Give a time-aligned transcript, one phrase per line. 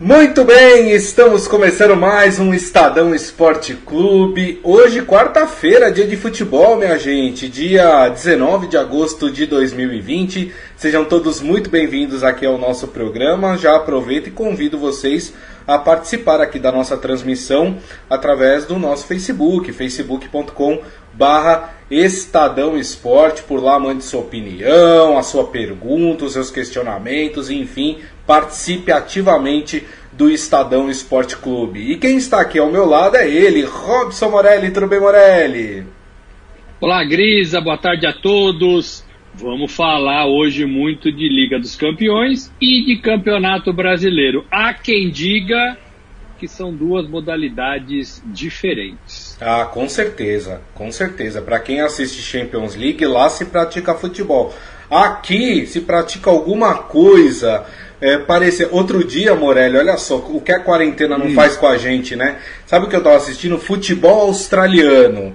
[0.00, 4.58] Muito bem, estamos começando mais um Estadão Esporte Clube.
[4.64, 10.52] Hoje, quarta-feira, dia de futebol, minha gente, dia 19 de agosto de 2020.
[10.76, 13.56] Sejam todos muito bem-vindos aqui ao nosso programa.
[13.56, 15.32] Já aproveito e convido vocês
[15.64, 17.78] a participar aqui da nossa transmissão
[18.10, 20.82] através do nosso Facebook, facebook.com
[21.12, 23.44] barra Estadão Esporte.
[23.44, 30.30] Por lá mande sua opinião, a sua pergunta, os seus questionamentos, enfim, participe ativamente do
[30.30, 31.90] Estadão Esporte Clube.
[31.90, 34.70] E quem está aqui ao meu lado é ele, Robson Morelli.
[34.70, 35.86] Tudo bem, Morelli?
[36.80, 37.60] Olá, Grisa.
[37.60, 39.04] Boa tarde a todos.
[39.34, 44.44] Vamos falar hoje muito de Liga dos Campeões e de Campeonato Brasileiro.
[44.50, 45.76] Há quem diga
[46.38, 49.36] que são duas modalidades diferentes.
[49.40, 51.42] Ah, com certeza, com certeza.
[51.42, 54.54] Para quem assiste Champions League, lá se pratica futebol.
[54.90, 57.66] Aqui se pratica alguma coisa
[58.00, 58.68] é, parecer.
[58.70, 61.34] Outro dia, Morelli, olha só, o que a quarentena não hum.
[61.34, 62.38] faz com a gente, né?
[62.66, 63.58] Sabe o que eu tava assistindo?
[63.58, 65.34] Futebol australiano.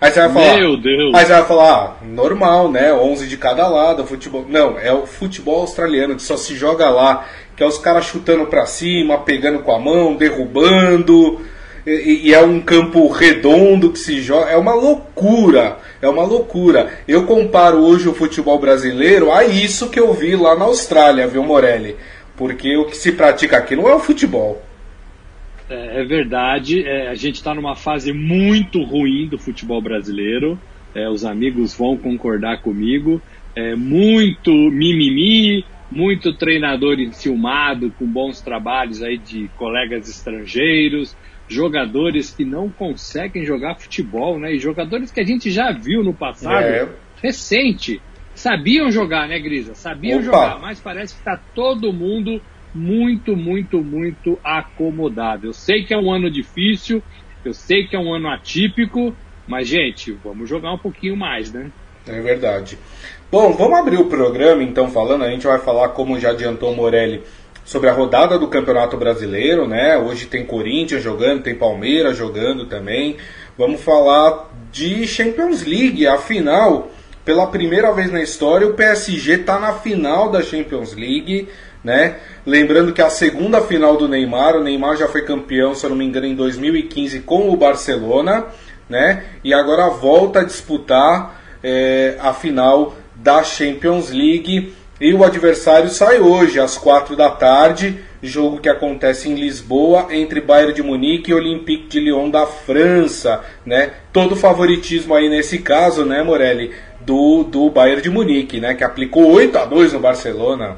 [0.00, 0.56] Aí você vai falar.
[0.58, 1.14] Meu Deus!
[1.14, 2.92] Aí você vai falar, ah, normal, né?
[2.92, 4.46] 11 de cada lado, futebol.
[4.48, 7.26] Não, é o futebol australiano que só se joga lá.
[7.56, 11.40] Que é os caras chutando pra cima, pegando com a mão, derrubando.
[11.88, 14.50] E, e, é um campo redondo que se joga.
[14.50, 15.78] É uma loucura.
[16.02, 16.92] É uma loucura.
[17.08, 21.42] Eu comparo hoje o futebol brasileiro a isso que eu vi lá na Austrália, viu,
[21.42, 21.96] Morelli?
[22.36, 24.62] Porque o que se pratica aqui não é o futebol.
[25.70, 26.86] É, é verdade.
[26.86, 30.58] É, a gente está numa fase muito ruim do futebol brasileiro.
[30.94, 33.20] É, os amigos vão concordar comigo.
[33.56, 41.16] É, muito mimimi, muito treinador enciumado, com bons trabalhos aí de colegas estrangeiros
[41.48, 44.52] jogadores que não conseguem jogar futebol, né?
[44.52, 46.88] E jogadores que a gente já viu no passado, é.
[47.22, 48.00] recente,
[48.34, 49.74] sabiam jogar, né, Grisa?
[49.74, 50.24] Sabiam Opa.
[50.24, 52.40] jogar, mas parece que está todo mundo
[52.74, 55.46] muito, muito, muito acomodado.
[55.46, 57.02] Eu sei que é um ano difícil,
[57.44, 61.72] eu sei que é um ano atípico, mas, gente, vamos jogar um pouquinho mais, né?
[62.06, 62.78] É verdade.
[63.30, 67.22] Bom, vamos abrir o programa então falando, a gente vai falar, como já adiantou Morelli,
[67.68, 69.98] sobre a rodada do Campeonato Brasileiro, né?
[69.98, 73.18] Hoje tem Corinthians jogando, tem Palmeiras jogando também.
[73.58, 76.90] Vamos falar de Champions League, a final.
[77.26, 81.46] Pela primeira vez na história, o PSG está na final da Champions League,
[81.84, 82.16] né?
[82.46, 85.96] Lembrando que a segunda final do Neymar, o Neymar já foi campeão, se eu não
[85.98, 88.46] me engano, em 2015 com o Barcelona,
[88.88, 89.24] né?
[89.44, 94.72] E agora volta a disputar é, a final da Champions League.
[95.00, 100.40] E o adversário sai hoje, às quatro da tarde, jogo que acontece em Lisboa, entre
[100.40, 103.44] Bayern de Munique e Olympique de Lyon da França.
[103.64, 103.92] Né?
[104.12, 109.30] Todo favoritismo aí nesse caso, né, Morelli, do, do Bayern de Munique, né, que aplicou
[109.30, 110.76] 8 a 2 no Barcelona.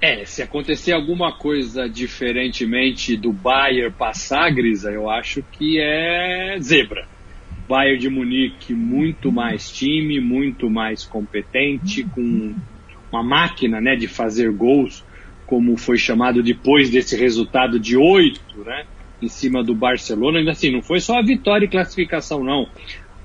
[0.00, 7.06] É, se acontecer alguma coisa diferentemente do Bayern passar, Grisa, eu acho que é zebra.
[7.68, 12.54] Bayern de Munique muito mais time, muito mais competente, com
[13.10, 15.04] uma máquina né, de fazer gols,
[15.46, 18.84] como foi chamado depois desse resultado de oito, né,
[19.20, 20.38] em cima do Barcelona.
[20.38, 22.66] Ainda assim, não foi só a vitória e classificação, não.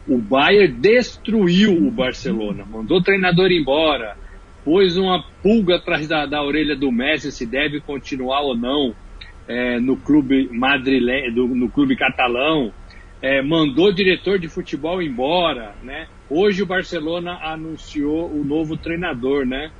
[0.07, 4.15] O Bayern destruiu o Barcelona, mandou o treinador embora,
[4.63, 8.93] pôs uma pulga atrás da, da orelha do Messi se deve continuar ou não
[9.47, 12.73] é, no clube madrileno, no clube catalão
[13.21, 16.07] é, mandou o diretor de futebol embora, né?
[16.29, 19.71] Hoje o Barcelona anunciou o novo treinador, né?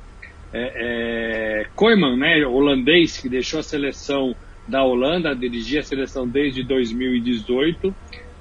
[0.52, 2.44] É, é, Koeman, né?
[2.46, 4.34] Holandês que deixou a seleção
[4.66, 7.94] da Holanda, dirigia a seleção desde 2018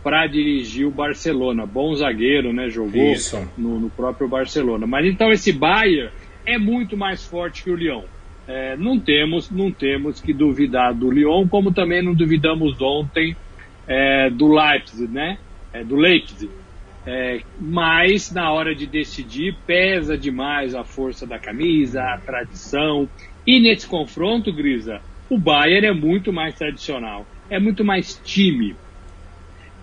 [0.03, 1.65] para dirigir o Barcelona.
[1.65, 2.69] Bom zagueiro, né?
[2.69, 3.13] Jogou
[3.57, 4.87] no, no, próprio Barcelona.
[4.87, 6.11] Mas então esse Bayern
[6.45, 8.03] é muito mais forte que o Lyon.
[8.47, 13.35] É, não temos, não temos que duvidar do Lyon, como também não duvidamos ontem
[13.87, 15.37] é, do Leipzig, né?
[15.73, 16.49] É, do Leipzig.
[17.05, 23.07] É, mas na hora de decidir pesa demais a força da camisa, a tradição.
[23.45, 28.75] E nesse confronto, Grisa, o Bayern é muito mais tradicional, é muito mais time.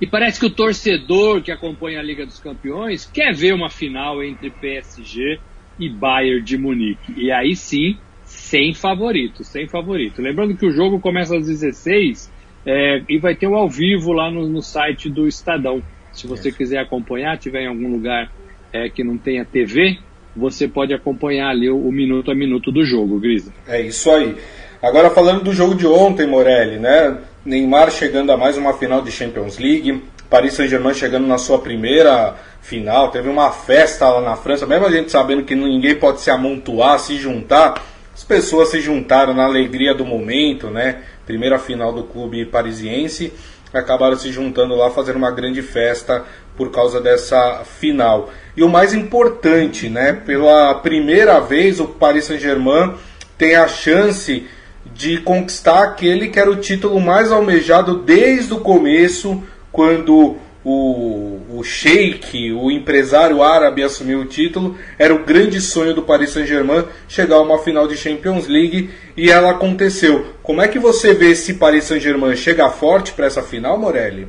[0.00, 4.22] E parece que o torcedor que acompanha a Liga dos Campeões quer ver uma final
[4.22, 5.38] entre PSG
[5.78, 7.14] e Bayern de Munique.
[7.16, 10.20] E aí sim, sem favorito, sem favorito.
[10.20, 12.30] Lembrando que o jogo começa às 16
[12.66, 15.82] é, e vai ter o ao vivo lá no, no site do Estadão.
[16.12, 18.30] Se você quiser acompanhar, tiver em algum lugar
[18.72, 19.98] é, que não tenha TV,
[20.34, 23.52] você pode acompanhar ali o, o, minuto a minuto do jogo, Grisa.
[23.66, 24.36] É isso aí.
[24.82, 27.18] Agora falando do jogo de ontem, Morelli, né?
[27.44, 32.34] Neymar chegando a mais uma final de Champions League, Paris Saint-Germain chegando na sua primeira
[32.60, 36.30] final, teve uma festa lá na França, mesmo a gente sabendo que ninguém pode se
[36.30, 37.82] amontoar, se juntar,
[38.14, 41.02] as pessoas se juntaram na alegria do momento, né?
[41.26, 43.32] Primeira final do clube parisiense,
[43.72, 46.24] acabaram se juntando lá, fazendo uma grande festa
[46.56, 48.30] por causa dessa final.
[48.56, 50.12] E o mais importante, né?
[50.12, 52.94] Pela primeira vez o Paris Saint-Germain
[53.36, 54.46] tem a chance
[54.94, 59.42] de conquistar aquele que era o título mais almejado desde o começo,
[59.72, 64.76] quando o, o Sheik, o empresário árabe, assumiu o título.
[64.98, 69.30] Era o grande sonho do Paris Saint-Germain chegar a uma final de Champions League e
[69.30, 70.34] ela aconteceu.
[70.42, 74.26] Como é que você vê esse Paris Saint-Germain chegar forte para essa final, Morelli?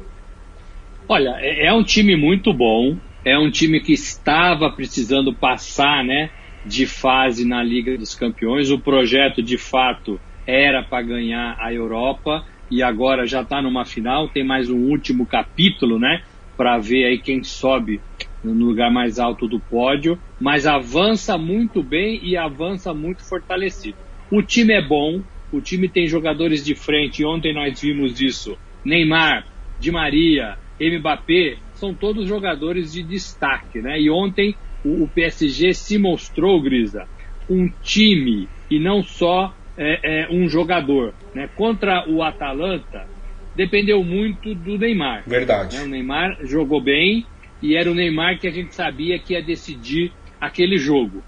[1.08, 2.98] Olha, é, é um time muito bom.
[3.24, 6.30] É um time que estava precisando passar, né,
[6.64, 8.70] de fase na Liga dos Campeões.
[8.70, 14.30] O projeto, de fato, era para ganhar a Europa e agora já está numa final,
[14.30, 16.22] tem mais um último capítulo, né?
[16.58, 18.00] Para ver aí quem sobe
[18.44, 23.98] no lugar mais alto do pódio, mas avança muito bem e avança muito fortalecido.
[24.32, 25.22] O time é bom,
[25.52, 28.58] o time tem jogadores de frente, ontem nós vimos isso.
[28.84, 29.46] Neymar,
[29.80, 34.00] Di Maria, Mbappé, são todos jogadores de destaque, né?
[34.00, 37.08] E ontem o, o PSG se mostrou, Grisa,
[37.50, 41.14] um time e não só é, é, um jogador.
[41.34, 41.50] Né?
[41.56, 43.08] Contra o Atalanta,
[43.56, 45.24] dependeu muito do Neymar.
[45.28, 45.78] Verdade.
[45.78, 45.84] Né?
[45.84, 47.26] O Neymar jogou bem
[47.62, 51.24] e era o Neymar que a gente sabia que ia decidir aquele jogo.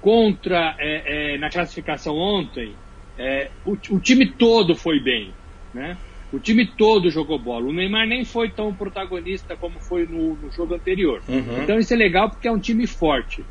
[0.00, 2.74] Contra, é, é na classificação ontem,
[3.18, 5.32] é, o, o, time todo foi bem.
[5.72, 5.96] Né?
[6.32, 7.66] O time todo jogou bola.
[7.66, 11.22] O Neymar nem foi tão protagonista como foi no, no jogo anterior.
[11.28, 11.62] Uhum.
[11.62, 13.44] Então isso é legal porque é um time forte.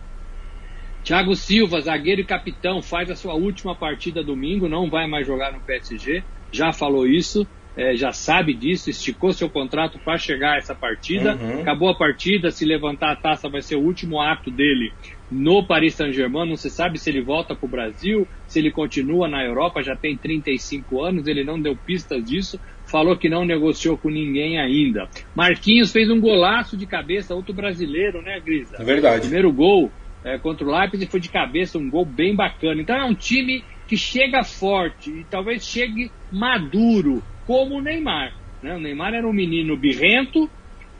[1.03, 5.51] Thiago Silva, zagueiro e capitão, faz a sua última partida domingo, não vai mais jogar
[5.51, 7.45] no PSG, já falou isso,
[7.75, 11.35] é, já sabe disso, esticou seu contrato para chegar a essa partida.
[11.35, 11.61] Uhum.
[11.61, 14.91] Acabou a partida, se levantar a taça vai ser o último ato dele
[15.31, 16.47] no Paris Saint-Germain.
[16.47, 19.95] Não se sabe se ele volta para o Brasil, se ele continua na Europa, já
[19.95, 22.59] tem 35 anos, ele não deu pistas disso.
[22.85, 25.09] Falou que não negociou com ninguém ainda.
[25.35, 28.75] Marquinhos fez um golaço de cabeça, outro brasileiro, né, Grisa?
[28.77, 29.21] É verdade.
[29.21, 29.91] Primeiro gol
[30.23, 32.81] é, contra o Leipzig foi de cabeça, um gol bem bacana.
[32.81, 38.33] Então é um time que chega forte e talvez chegue maduro, como o Neymar.
[38.61, 38.75] Né?
[38.75, 40.49] O Neymar era um menino birrento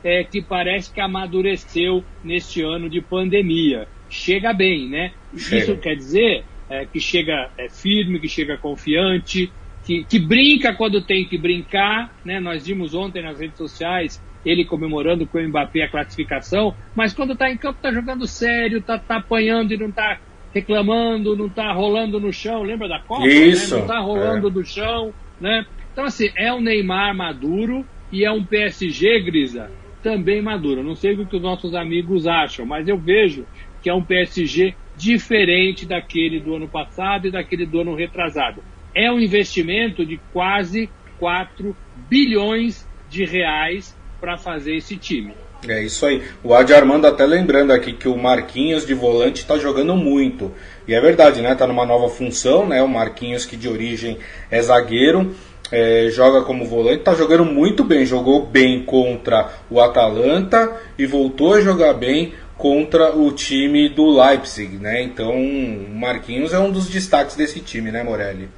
[0.02, 3.88] é, que parece que amadureceu neste ano de pandemia.
[4.10, 5.12] Chega bem, né?
[5.34, 5.62] Chega.
[5.62, 9.50] Isso quer dizer é, que chega é, firme, que chega confiante,
[9.84, 12.14] que, que brinca quando tem que brincar.
[12.24, 12.38] Né?
[12.38, 17.32] Nós vimos ontem nas redes sociais ele comemorando com o Mbappé a classificação, mas quando
[17.32, 20.18] está em campo está jogando sério, está tá apanhando e não está
[20.52, 23.26] reclamando, não está rolando no chão, lembra da Copa?
[23.26, 23.78] Isso, né?
[23.78, 24.50] Não está rolando é.
[24.50, 25.66] no chão, né?
[25.92, 29.70] Então assim, é um Neymar maduro e é um PSG, Grisa,
[30.02, 30.82] também maduro.
[30.82, 33.46] Não sei o que os nossos amigos acham, mas eu vejo
[33.82, 38.62] que é um PSG diferente daquele do ano passado e daquele do ano retrasado.
[38.94, 40.88] É um investimento de quase
[41.18, 41.76] 4
[42.08, 45.34] bilhões de reais para fazer esse time.
[45.68, 46.22] É isso aí.
[46.42, 50.52] O Adi Armando até lembrando aqui que o Marquinhos de volante está jogando muito.
[50.86, 51.54] E é verdade, né?
[51.54, 52.82] Tá numa nova função, né?
[52.82, 54.18] O Marquinhos que de origem
[54.50, 55.34] é zagueiro,
[55.72, 58.04] é, joga como volante, tá jogando muito bem.
[58.04, 64.76] Jogou bem contra o Atalanta e voltou a jogar bem contra o time do Leipzig,
[64.76, 65.02] né?
[65.02, 68.48] Então, o Marquinhos é um dos destaques desse time, né, Morelli?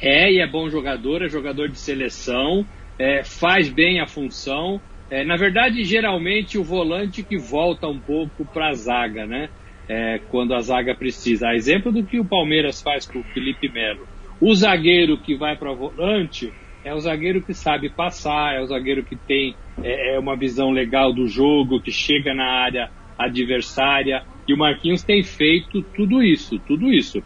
[0.00, 2.64] É, e é bom jogador, é jogador de seleção
[2.98, 4.80] é, faz bem a função.
[5.10, 9.48] É, na verdade, geralmente o volante que volta um pouco para a zaga, né?
[9.88, 11.48] É, quando a zaga precisa.
[11.48, 14.06] A exemplo do que o Palmeiras faz com o Felipe Melo.
[14.40, 16.52] O zagueiro que vai para volante
[16.84, 20.70] é o zagueiro que sabe passar, é o zagueiro que tem é, é, uma visão
[20.70, 24.22] legal do jogo, que chega na área adversária.
[24.46, 27.22] E o Marquinhos tem feito tudo isso, tudo isso.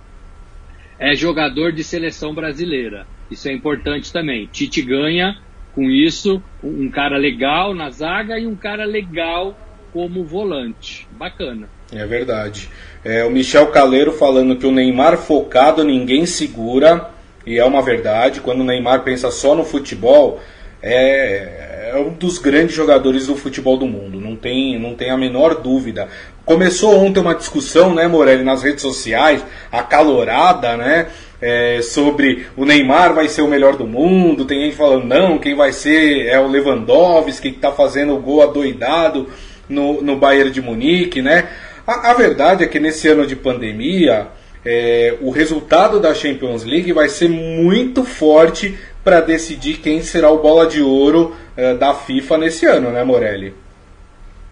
[0.98, 3.06] É jogador de seleção brasileira.
[3.30, 4.46] Isso é importante também.
[4.46, 5.36] Tite ganha
[5.74, 9.56] com isso, um cara legal na zaga e um cara legal
[9.92, 11.06] como volante.
[11.12, 11.68] Bacana.
[11.92, 12.68] É verdade.
[13.04, 17.10] É, o Michel Caleiro falando que o Neymar focado ninguém segura,
[17.46, 18.40] e é uma verdade.
[18.40, 20.40] Quando o Neymar pensa só no futebol,
[20.82, 25.16] é, é um dos grandes jogadores do futebol do mundo, não tem, não tem a
[25.16, 26.08] menor dúvida.
[26.44, 31.08] Começou ontem uma discussão, né, Morelli, nas redes sociais, acalorada, né?
[31.40, 35.54] É, sobre o Neymar vai ser o melhor do mundo, tem gente falando não, quem
[35.54, 39.28] vai ser é o Lewandowski que está fazendo o gol adoidado
[39.68, 41.48] no, no Bayern de Munique, né?
[41.86, 44.28] A, a verdade é que nesse ano de pandemia,
[44.64, 50.42] é, o resultado da Champions League vai ser muito forte para decidir quem será o
[50.42, 53.54] bola de ouro é, da FIFA nesse ano, né, Morelli?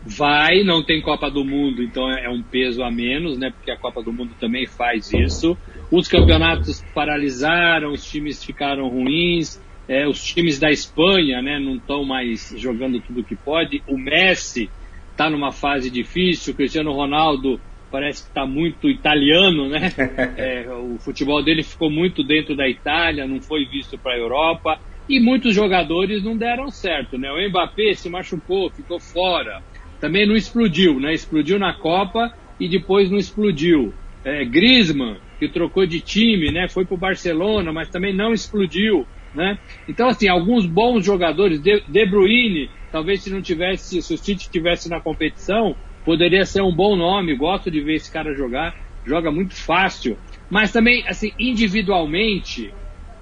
[0.07, 3.50] Vai, não tem Copa do Mundo, então é, é um peso a menos, né?
[3.50, 5.59] Porque a Copa do Mundo também faz isso.
[5.90, 12.05] Os campeonatos paralisaram, os times ficaram ruins, é, os times da Espanha né, não estão
[12.05, 13.83] mais jogando tudo que pode.
[13.87, 14.69] O Messi
[15.12, 19.93] está numa fase difícil, o Cristiano Ronaldo parece que está muito italiano, né?
[20.37, 24.78] É, o futebol dele ficou muito dentro da Itália, não foi visto para a Europa.
[25.09, 27.31] E muitos jogadores não deram certo, né?
[27.31, 29.62] O Mbappé se machucou, ficou fora.
[30.00, 31.14] Também não explodiu, né?
[31.14, 33.95] Explodiu na Copa e depois não explodiu.
[34.25, 36.69] É, Griezmann, que trocou de time, né?
[36.69, 39.07] Foi para o Barcelona, mas também não explodiu.
[39.35, 39.59] Né?
[39.87, 44.88] Então, assim, alguns bons jogadores, De, Bruyne, talvez se não tivesse, se o City tivesse
[44.88, 45.76] na competição,
[46.07, 47.37] poderia ser um bom nome.
[47.37, 48.75] Gosto de ver esse cara jogar,
[49.05, 50.16] joga muito fácil.
[50.49, 52.73] Mas também, assim, individualmente,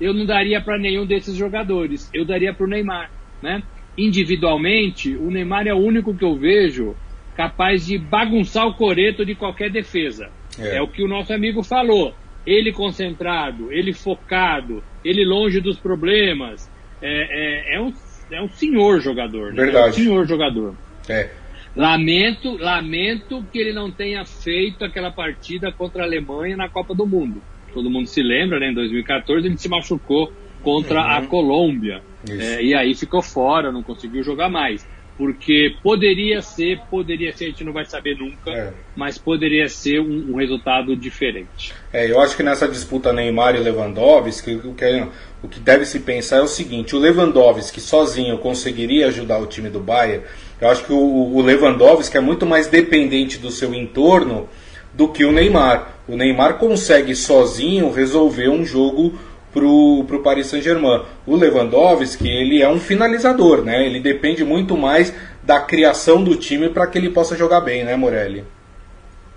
[0.00, 2.08] eu não daria para nenhum desses jogadores.
[2.14, 3.10] Eu daria para o Neymar,
[3.42, 3.62] né?
[3.98, 6.94] Individualmente, o Neymar é o único que eu vejo
[7.36, 10.30] capaz de bagunçar o coreto de qualquer defesa.
[10.58, 12.14] É, é o que o nosso amigo falou
[12.46, 16.70] ele concentrado, ele focado, ele longe dos problemas.
[17.00, 17.92] É, é, é um,
[18.30, 19.64] é um senhor jogador, né?
[19.64, 19.86] Verdade.
[19.86, 20.74] É um senhor jogador.
[21.08, 21.30] É.
[21.74, 27.06] Lamento, lamento que ele não tenha feito aquela partida contra a Alemanha na Copa do
[27.06, 27.42] Mundo.
[27.72, 28.70] Todo mundo se lembra, né?
[28.70, 30.32] Em 2014 ele se machucou
[30.62, 31.10] contra uhum.
[31.10, 32.02] a Colômbia.
[32.28, 37.48] É, e aí ficou fora, não conseguiu jogar mais porque poderia ser, poderia ser, a
[37.48, 38.72] gente não vai saber nunca, é.
[38.96, 41.72] mas poderia ser um, um, resultado diferente.
[41.92, 45.06] É, eu acho que nessa disputa Neymar e Lewandowski, o que,
[45.42, 49.70] o que deve se pensar é o seguinte: o Lewandowski sozinho conseguiria ajudar o time
[49.70, 50.24] do Bayern.
[50.60, 54.48] Eu acho que o, o Lewandowski é muito mais dependente do seu entorno
[54.92, 55.94] do que o Neymar.
[56.08, 59.18] O Neymar consegue sozinho resolver um jogo
[59.54, 61.02] pro, pro Paris Saint-Germain.
[61.24, 63.86] O Lewandowski, ele é um finalizador, né?
[63.86, 67.96] Ele depende muito mais da criação do time para que ele possa jogar bem, né,
[67.96, 68.44] Morelli?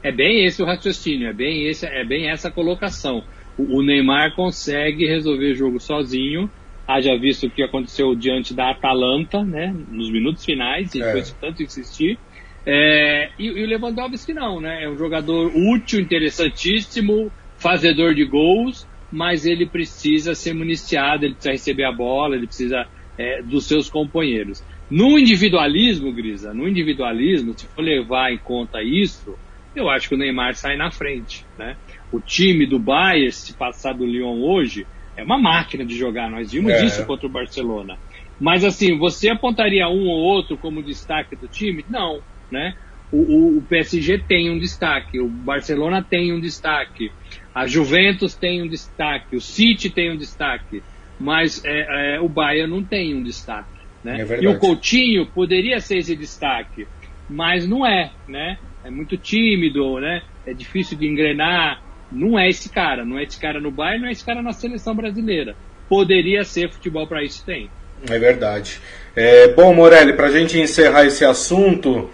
[0.04, 3.24] É bem esse o raciocínio, é bem, esse, é bem essa colocação.
[3.58, 6.50] O, o Neymar consegue resolver o jogo sozinho,
[6.88, 11.06] haja visto o que aconteceu diante da Atalanta, né, nos minutos finais, e é.
[11.06, 12.18] depois tanto insistir.
[12.66, 14.84] É, e, e, o Lewandowski não, né?
[14.84, 21.52] É um jogador útil, interessantíssimo, fazedor de gols, mas ele precisa ser municiado, ele precisa
[21.52, 22.86] receber a bola, ele precisa
[23.18, 24.64] é, dos seus companheiros.
[24.90, 29.38] No individualismo, Grisa, no individualismo, se for levar em conta isso,
[29.76, 31.46] eu acho que o Neymar sai na frente.
[31.58, 31.76] Né?
[32.12, 36.30] O time do Bayern, se passar do Lyon hoje, é uma máquina de jogar.
[36.30, 36.86] Nós vimos é.
[36.86, 37.98] isso contra o Barcelona.
[38.40, 41.84] Mas assim, você apontaria um ou outro como destaque do time?
[41.90, 42.22] Não,
[42.52, 42.76] né?
[43.12, 47.12] O, o, o PSG tem um destaque, o Barcelona tem um destaque,
[47.56, 50.84] a Juventus tem um destaque, o City tem um destaque,
[51.20, 53.78] mas é, é, o Bayern não tem um destaque.
[54.04, 54.26] Né?
[54.30, 56.88] É e o Coutinho poderia ser esse destaque,
[57.30, 58.58] mas não é, né?
[58.84, 60.22] É muito tímido, né?
[60.46, 61.82] É difícil de engrenar.
[62.10, 64.54] Não é esse cara, não é esse cara no Bayern, não é esse cara na
[64.54, 65.56] seleção brasileira.
[65.90, 67.70] Poderia ser futebol para isso tem.
[68.10, 68.80] É verdade.
[69.16, 72.10] É, bom, Morelli, para a gente encerrar esse assunto,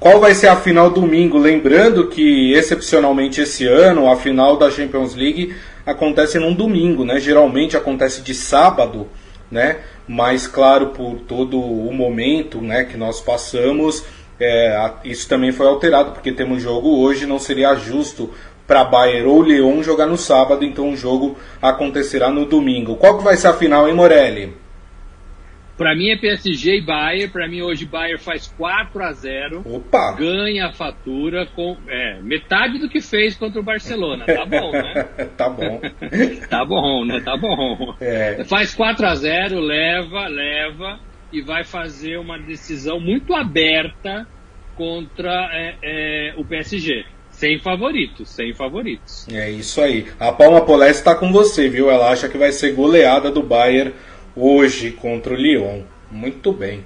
[0.00, 1.36] qual vai ser a final domingo?
[1.36, 5.54] Lembrando que, excepcionalmente esse ano, a final da Champions League
[5.84, 7.20] acontece num domingo, né?
[7.20, 9.06] Geralmente acontece de sábado,
[9.50, 9.80] né?
[10.08, 14.02] Mas, claro, por todo o momento né, que nós passamos,
[14.40, 18.30] é, isso também foi alterado, porque temos jogo hoje, não seria justo
[18.66, 22.96] para Bayern ou Leão jogar no sábado, então o jogo acontecerá no domingo.
[22.96, 24.54] Qual que vai ser a final, hein, Morelli?
[25.80, 27.32] Para mim é PSG e Bayern.
[27.32, 30.12] Para mim hoje Bayern faz 4 a 0 Opa!
[30.12, 34.26] Ganha a fatura com é, metade do que fez contra o Barcelona.
[34.26, 35.08] Tá bom, né?
[35.38, 35.80] tá bom.
[36.50, 37.22] tá bom, né?
[37.24, 37.94] Tá bom.
[37.98, 38.44] É.
[38.44, 41.00] Faz 4 a 0 leva, leva
[41.32, 44.28] e vai fazer uma decisão muito aberta
[44.76, 47.06] contra é, é, o PSG.
[47.30, 49.26] Sem favoritos, sem favoritos.
[49.32, 50.08] É isso aí.
[50.18, 51.90] A Palma Polés está com você, viu?
[51.90, 53.94] Ela acha que vai ser goleada do Bayern
[54.34, 55.82] hoje contra o Lyon.
[56.10, 56.84] Muito bem.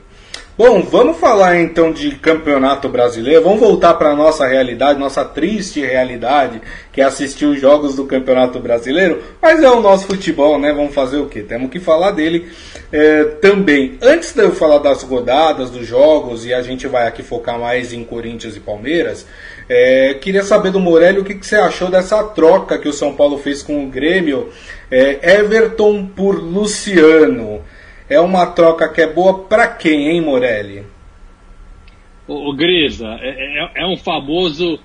[0.57, 3.43] Bom, vamos falar então de campeonato brasileiro.
[3.43, 8.05] Vamos voltar para a nossa realidade, nossa triste realidade, que é assistir os jogos do
[8.05, 9.21] campeonato brasileiro.
[9.43, 10.73] Mas é o nosso futebol, né?
[10.73, 11.43] Vamos fazer o quê?
[11.43, 12.49] Temos que falar dele
[12.93, 13.99] é, também.
[14.01, 17.93] Antes de eu falar das rodadas, dos jogos, e a gente vai aqui focar mais
[17.93, 19.27] em Corinthians e Palmeiras,
[19.69, 23.15] é, queria saber do Morelli o que, que, você achou dessa troca que o São
[23.15, 24.51] Paulo fez com o Grêmio.
[24.91, 27.63] É, Everton por Luciano.
[28.09, 30.85] É uma troca que é boa para quem, hein, Morelli?
[32.29, 34.79] O, o Grisa, é, é, é, um famoso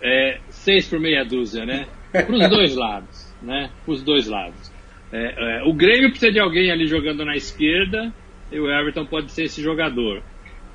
[0.00, 1.86] é, seis por meia dúzia, né?
[2.12, 3.70] Para os dois lados, né?
[3.84, 4.72] Para os dois lados.
[5.12, 8.12] É, é, o Grêmio precisa de alguém ali jogando na esquerda
[8.52, 10.22] e o Everton pode ser esse jogador.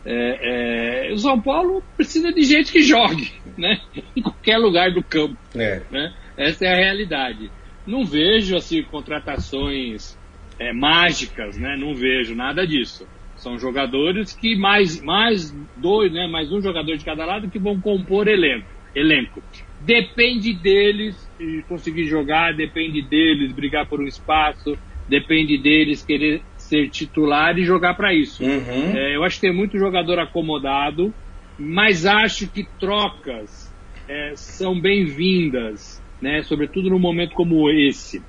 [0.06, 3.80] É, é, o São Paulo precisa de gente que jogue, né?
[4.16, 5.36] Em qualquer lugar do campo.
[5.56, 5.82] É.
[5.92, 6.14] Né?
[6.38, 7.50] essa é a realidade.
[7.88, 10.18] Não vejo assim contratações
[10.60, 11.76] é, mágicas, né?
[11.78, 13.08] Não vejo nada disso.
[13.36, 16.28] São jogadores que mais mais dois, né?
[16.28, 18.68] Mais um jogador de cada lado que vão compor elenco.
[18.96, 19.44] Elenco.
[19.82, 21.30] Depende deles
[21.68, 27.94] conseguir jogar, depende deles brigar por um espaço, depende deles querer ser titular e jogar
[27.94, 28.44] para isso.
[28.44, 28.96] Uhum.
[28.96, 31.14] É, eu acho que tem muito jogador acomodado,
[31.58, 33.74] mas acho que trocas
[34.08, 36.44] é, são bem-vindas, né?
[36.44, 38.22] sobretudo num momento como esse.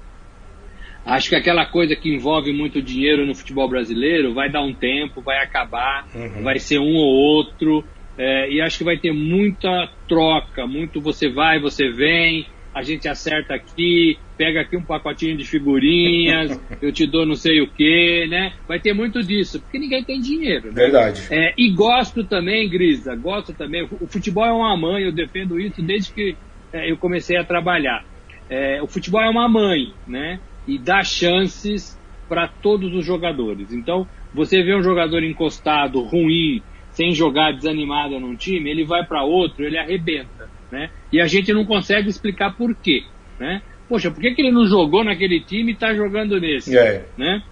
[1.04, 5.22] Acho que aquela coisa que envolve muito dinheiro no futebol brasileiro vai dar um tempo,
[5.22, 6.42] vai acabar, uhum.
[6.42, 7.84] vai ser um ou outro,
[8.18, 13.08] é, e acho que vai ter muita troca, muito você vai, você vem, a gente
[13.08, 18.26] acerta aqui, pega aqui um pacotinho de figurinhas, eu te dou não sei o que,
[18.28, 18.52] né?
[18.66, 20.68] Vai ter muito disso, porque ninguém tem dinheiro.
[20.68, 20.74] Né?
[20.74, 21.22] Verdade.
[21.30, 23.88] É, e gosto também, Grisa, gosto também.
[24.00, 26.36] O futebol é uma mãe, eu defendo isso desde que
[26.72, 28.04] é, eu comecei a trabalhar.
[28.48, 30.40] É, o futebol é uma mãe, né?
[30.66, 33.72] E dá chances para todos os jogadores.
[33.72, 39.22] Então, você vê um jogador encostado, ruim, sem jogar, desanimado num time, ele vai para
[39.22, 40.90] outro, ele arrebenta né?
[41.12, 43.04] E a gente não consegue explicar por quê,
[43.38, 43.62] né?
[43.88, 47.06] Poxa, por que, que ele não jogou naquele time e está jogando nesse, é.
[47.16, 47.42] né?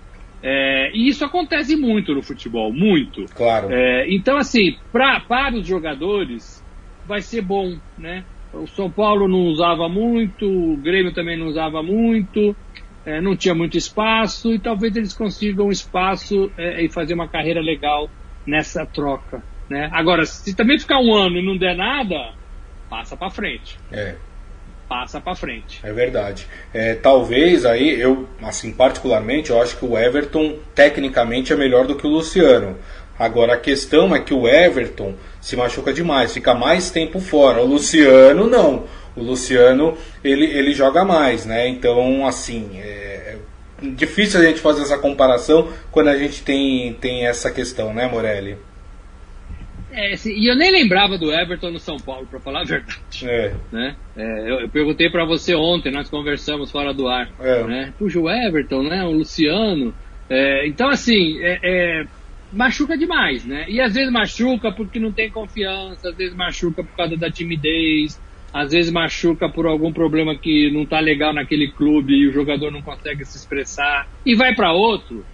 [0.43, 3.25] É, e isso acontece muito no futebol, muito.
[3.35, 3.73] Claro.
[3.73, 6.63] É, então, assim, pra, para os jogadores,
[7.07, 8.25] vai ser bom, né?
[8.53, 12.55] O São Paulo não usava muito, o Grêmio também não usava muito,
[13.07, 17.61] é, não tinha muito espaço, e talvez eles consigam espaço é, e fazer uma carreira
[17.61, 18.11] legal
[18.47, 19.43] nessa troca.
[19.69, 19.89] Né?
[19.93, 22.35] Agora, se também ficar um ano e não der nada,
[22.91, 23.79] passa para frente.
[23.91, 24.17] É.
[24.89, 25.81] Passa para frente.
[25.83, 26.47] É verdade.
[26.73, 31.97] É, talvez aí, eu, assim, particularmente, eu acho que o Everton tecnicamente é melhor do
[31.97, 32.77] que o Luciano.
[33.19, 37.63] Agora a questão é que o Everton se machuca demais, fica mais tempo fora.
[37.63, 38.85] O Luciano não.
[39.17, 41.69] O Luciano ele, ele joga mais, né?
[41.69, 43.37] Então, assim, é,
[43.83, 48.09] é difícil a gente fazer essa comparação quando a gente tem, tem essa questão, né,
[48.09, 48.59] Morelli?
[49.95, 53.01] É, assim, e eu nem lembrava do Everton no São Paulo, para falar a verdade.
[53.23, 53.55] É.
[53.71, 53.97] Né?
[54.17, 57.31] É, eu, eu, perguntei para você ontem, nós conversamos fora do ar.
[57.41, 57.63] É.
[57.65, 57.95] Né?
[57.99, 59.05] Puxa, o Everton, né?
[59.05, 59.95] o Luciano.
[60.29, 62.05] É, então, assim, é,
[62.55, 63.67] machuca demais, né?
[63.69, 68.21] E às vezes machuca porque não tem confiança, às vezes machuca por causa da timidez,
[68.53, 72.71] às vezes machuca por algum problema que não tá legal naquele clube e o jogador
[72.71, 75.25] não consegue se expressar e vai para outro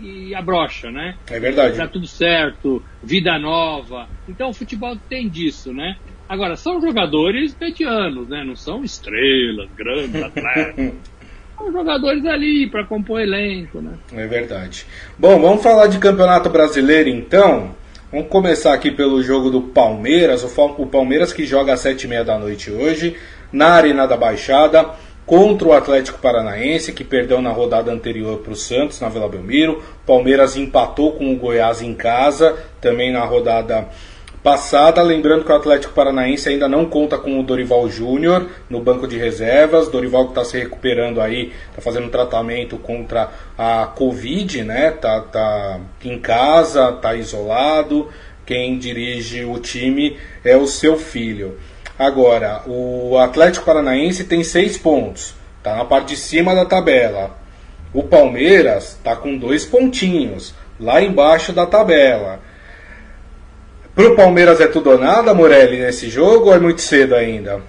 [0.00, 1.16] e abrocha, né?
[1.30, 1.76] É verdade.
[1.76, 4.08] Tá tudo certo, vida nova.
[4.28, 5.96] Então o futebol tem disso, né?
[6.28, 8.44] Agora, são jogadores medianos, né?
[8.44, 10.94] Não são estrelas, grandes atletas.
[11.58, 13.94] são jogadores ali para compor elenco, né?
[14.12, 14.86] É verdade.
[15.18, 17.74] Bom, vamos falar de Campeonato Brasileiro então.
[18.10, 20.44] Vamos começar aqui pelo jogo do Palmeiras.
[20.44, 23.16] O Palmeiras que joga às sete e meia da noite hoje,
[23.52, 24.90] na Arena da Baixada
[25.32, 29.82] contra o Atlético Paranaense, que perdeu na rodada anterior para o Santos, na Vila Belmiro.
[30.04, 33.88] Palmeiras empatou com o Goiás em casa, também na rodada
[34.42, 35.00] passada.
[35.00, 39.16] Lembrando que o Atlético Paranaense ainda não conta com o Dorival Júnior no banco de
[39.16, 39.88] reservas.
[39.88, 44.90] Dorival que está se recuperando aí, está fazendo tratamento contra a Covid, né?
[44.90, 48.10] Tá, tá em casa, tá isolado.
[48.44, 51.56] Quem dirige o time é o seu filho.
[51.98, 57.36] Agora, o Atlético Paranaense tem seis pontos, está na parte de cima da tabela.
[57.92, 62.40] O Palmeiras está com dois pontinhos, lá embaixo da tabela.
[63.94, 67.62] Pro Palmeiras é tudo ou nada, Morelli, nesse jogo ou é muito cedo ainda?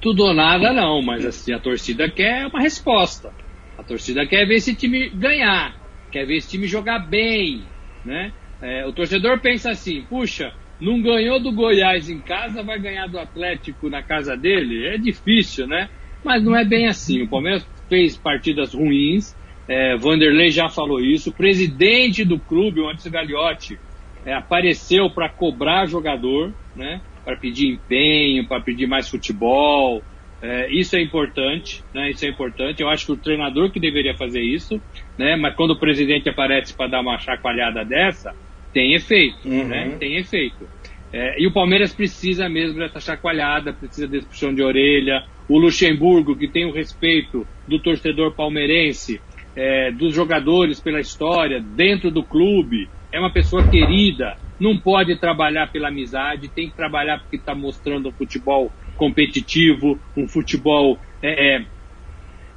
[0.00, 3.30] Tudo ou nada não, mas assim, a torcida quer uma resposta.
[3.78, 5.74] A torcida quer ver esse time ganhar,
[6.10, 7.62] quer ver esse time jogar bem,
[8.04, 8.32] né?
[8.62, 13.18] É, o torcedor pensa assim, puxa, não ganhou do Goiás em casa, vai ganhar do
[13.18, 14.86] Atlético na casa dele?
[14.86, 15.88] É difícil, né?
[16.24, 17.22] Mas não é bem assim.
[17.22, 19.36] O Palmeiras fez partidas ruins,
[19.68, 21.30] é, Vanderlei já falou isso.
[21.30, 23.78] O presidente do clube, o Antes Gagliotti,
[24.24, 27.00] é, apareceu para cobrar jogador, né?
[27.24, 30.02] Para pedir empenho, para pedir mais futebol.
[30.42, 32.10] É, isso é importante, né?
[32.10, 32.82] Isso é importante.
[32.82, 34.80] Eu acho que o treinador que deveria fazer isso,
[35.16, 35.36] né?
[35.36, 38.34] Mas quando o presidente aparece para dar uma chacoalhada dessa,
[38.72, 39.66] tem efeito, uhum.
[39.66, 39.96] né?
[39.98, 40.68] Tem efeito.
[41.12, 45.24] É, e o Palmeiras precisa mesmo dessa chacoalhada, precisa desse puxão de orelha.
[45.48, 49.20] O Luxemburgo, que tem o respeito do torcedor palmeirense,
[49.56, 55.72] é, dos jogadores pela história, dentro do clube, é uma pessoa querida, não pode trabalhar
[55.72, 61.64] pela amizade, tem que trabalhar porque está mostrando um futebol competitivo, um futebol é, é,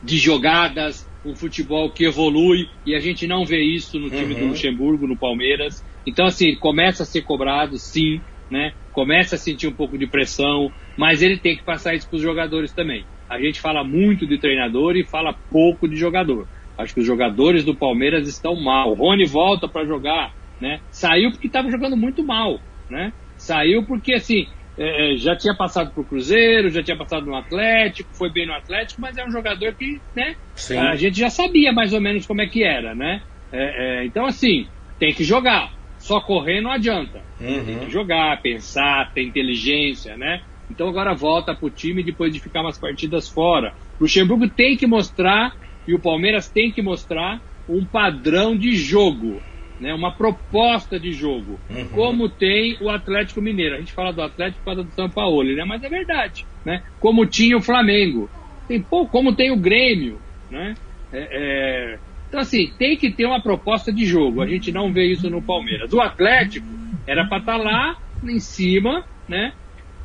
[0.03, 4.39] de jogadas, um futebol que evolui, e a gente não vê isso no time uhum.
[4.39, 5.83] do Luxemburgo, no Palmeiras.
[6.05, 8.73] Então, assim, começa a ser cobrado, sim, né?
[8.91, 10.71] Começa a sentir um pouco de pressão.
[10.97, 13.03] Mas ele tem que passar isso para os jogadores também.
[13.29, 16.47] A gente fala muito de treinador e fala pouco de jogador.
[16.77, 18.91] Acho que os jogadores do Palmeiras estão mal.
[18.91, 20.79] O Rony volta para jogar, né?
[20.91, 23.11] Saiu porque estava jogando muito mal, né?
[23.37, 24.45] Saiu porque assim
[24.77, 28.47] é, é já tinha passado para o Cruzeiro, já tinha passado no Atlético, foi bem
[28.47, 30.35] no Atlético, mas é um jogador que, né?
[30.55, 30.77] Sim.
[30.77, 33.21] A gente já sabia mais ou menos como é que era, né?
[33.51, 34.67] É, é, então assim
[34.99, 35.71] tem que jogar.
[36.03, 37.21] Só correr não adianta.
[37.39, 37.63] Uhum.
[37.63, 40.41] Tem que jogar, pensar, ter inteligência, né?
[40.69, 43.73] Então agora volta para o time depois de ficar umas partidas fora.
[43.97, 45.55] O Luxemburgo tem que mostrar
[45.87, 49.41] e o Palmeiras tem que mostrar um padrão de jogo,
[49.79, 49.93] né?
[49.93, 51.87] uma proposta de jogo, uhum.
[51.87, 53.75] como tem o Atlético Mineiro.
[53.75, 55.63] A gente fala do Atlético por causa do São Paulo, né?
[55.63, 56.45] mas é verdade.
[56.65, 56.83] Né?
[56.99, 58.29] Como tinha o Flamengo,
[58.67, 60.19] tem, pô, como tem o Grêmio.
[60.51, 60.75] Né?
[61.13, 61.99] É, é...
[62.33, 64.41] Então, assim, tem que ter uma proposta de jogo.
[64.41, 65.93] A gente não vê isso no Palmeiras.
[65.93, 66.65] O Atlético
[67.05, 69.53] era para estar tá lá em cima, né?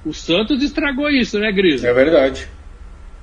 [0.04, 1.82] O Santos estragou isso, né, Gris?
[1.82, 2.46] É verdade.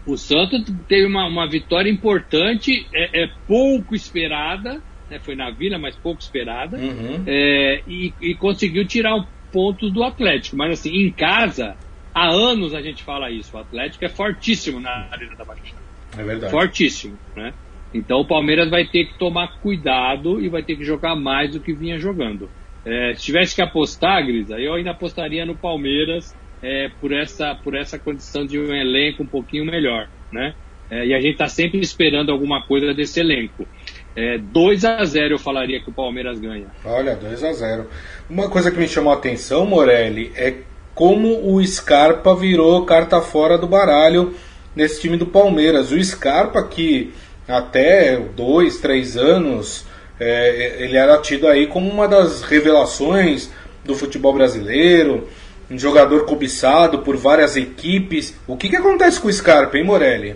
[0.07, 5.77] O Santos teve uma, uma vitória importante, é, é pouco esperada, né, foi na Vila,
[5.77, 7.23] mas pouco esperada, uhum.
[7.27, 10.57] é, e, e, conseguiu tirar pontos do Atlético.
[10.57, 11.75] Mas assim, em casa,
[12.11, 15.85] há anos a gente fala isso, o Atlético é fortíssimo na Arena da Baixada.
[16.17, 16.51] É verdade.
[16.51, 17.53] Fortíssimo, né?
[17.95, 21.62] Então o Palmeiras vai ter que tomar cuidado e vai ter que jogar mais do
[21.62, 22.49] que vinha jogando.
[22.86, 27.73] É, se tivesse que apostar, Grisa, eu ainda apostaria no Palmeiras é, por, essa, por
[27.73, 30.53] essa condição de um elenco um pouquinho melhor, né?
[30.91, 33.65] É, e a gente está sempre esperando alguma coisa desse elenco.
[34.13, 36.67] É, 2 a 0 eu falaria que o Palmeiras ganha.
[36.84, 37.88] Olha, 2 a 0
[38.29, 40.53] Uma coisa que me chamou a atenção, Morelli, é
[40.93, 44.36] como o Scarpa virou carta fora do baralho
[44.75, 45.91] nesse time do Palmeiras.
[45.91, 47.13] O Scarpa que
[47.47, 49.86] até dois, três anos
[50.19, 53.51] é, ele era tido aí como uma das revelações
[53.84, 55.27] do futebol brasileiro
[55.69, 58.39] um jogador cobiçado por várias equipes.
[58.47, 60.36] O que, que acontece com o Scarpa, hein, Morelli?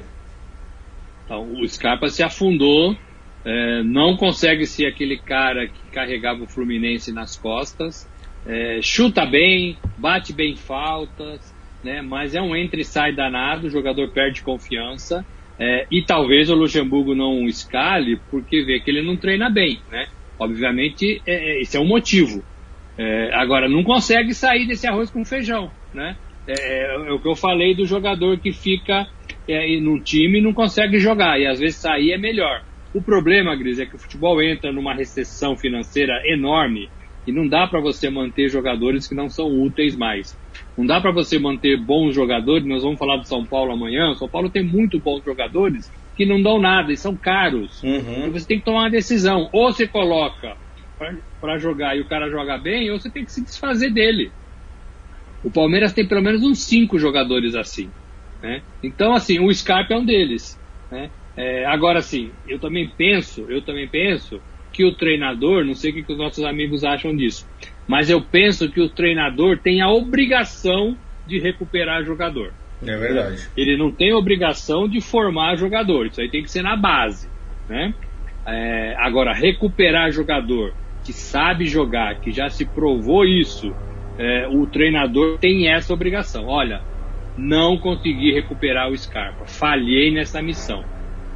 [1.26, 2.95] Então, o Scarpa se afundou,
[3.45, 8.10] é, não consegue ser aquele cara que carregava o Fluminense nas costas,
[8.48, 13.69] é, chuta bem, bate bem faltas, né, mas é um entra e sai danado, o
[13.69, 15.24] jogador perde confiança.
[15.60, 20.08] É, e talvez o Luxemburgo não escale porque vê que ele não treina bem, né?
[20.39, 22.43] Obviamente, é, é esse é um motivo.
[22.98, 26.15] É, agora, não consegue sair desse arroz com feijão, né?
[26.48, 29.08] É, é, é o que eu falei do jogador que fica
[29.82, 32.63] no time e não consegue jogar, e às vezes sair é melhor.
[32.93, 36.88] O problema, Gris, é que o futebol entra numa recessão financeira enorme
[37.26, 40.38] e não dá para você manter jogadores que não são úteis mais.
[40.80, 44.15] Não dá para você manter bons jogadores, nós vamos falar do São Paulo amanhã, o
[44.15, 47.84] São Paulo tem muito bons jogadores que não dão nada e são caros.
[47.84, 48.28] Uhum.
[48.28, 49.50] E você tem que tomar uma decisão.
[49.52, 50.56] Ou você coloca
[51.42, 54.32] para jogar e o cara joga bem, ou você tem que se desfazer dele.
[55.44, 57.89] O Palmeiras tem pelo menos uns cinco jogadores assim.
[58.42, 58.62] Né?
[58.82, 60.58] Então, assim, o Scarpa é um deles.
[60.89, 61.10] Né?
[61.36, 64.39] É, agora, sim, eu também penso, eu também penso
[64.72, 67.46] que o treinador, não sei o que, que os nossos amigos acham disso,
[67.89, 72.54] mas eu penso que o treinador tem a obrigação de recuperar jogador.
[72.86, 73.49] É verdade.
[73.58, 77.28] Ele não tem obrigação de formar jogador, isso aí tem que ser na base.
[77.67, 77.91] Né?
[78.45, 80.71] É, agora, recuperar jogador
[81.04, 83.75] que sabe jogar, que já se provou isso,
[84.19, 86.45] é, o treinador tem essa obrigação.
[86.45, 86.82] Olha,
[87.36, 90.86] não consegui recuperar o Scarpa, falhei nessa missão.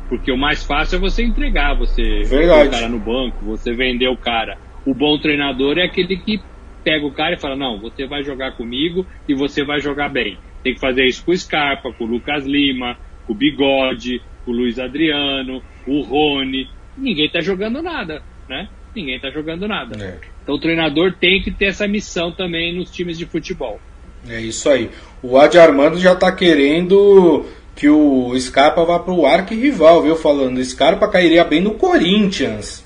[0.07, 2.67] Porque o mais fácil é você entregar, você Verdade.
[2.67, 4.55] o cara no banco, você vender o cara.
[4.85, 6.41] O bom treinador é aquele que
[6.83, 10.37] pega o cara e fala: Não, você vai jogar comigo e você vai jogar bem.
[10.63, 14.51] Tem que fazer isso com o Scarpa, com o Lucas Lima, com o Bigode, com
[14.51, 16.69] o Luiz Adriano, o Rony.
[16.97, 18.69] Ninguém tá jogando nada, né?
[18.95, 20.01] ninguém está jogando nada.
[20.03, 20.19] É.
[20.41, 23.79] Então o treinador tem que ter essa missão também nos times de futebol.
[24.27, 24.89] É isso aí.
[25.21, 30.15] O Adi Armando já está querendo que o Scarpa vá para o arqui-rival, viu?
[30.15, 32.82] Falando, Scarpa cairia bem no Corinthians.